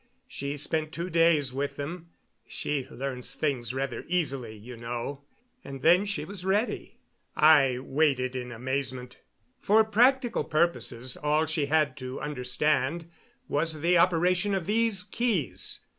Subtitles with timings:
[0.27, 2.09] She spent two days with them
[2.47, 5.25] she learns things rather easily, you know
[5.63, 6.97] and then she was ready."
[7.35, 9.21] I waited in amazement.
[9.59, 13.11] "For practical purposes all she had to understand
[13.47, 15.81] was the operation of these keys.